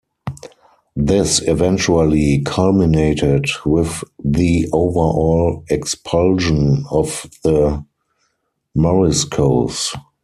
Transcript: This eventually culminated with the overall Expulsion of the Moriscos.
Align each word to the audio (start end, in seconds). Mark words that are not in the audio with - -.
This 0.95 1.43
eventually 1.47 2.41
culminated 2.43 3.45
with 3.67 4.03
the 4.25 4.65
overall 4.73 5.63
Expulsion 5.69 6.85
of 6.89 7.29
the 7.43 7.85
Moriscos. 8.75 9.93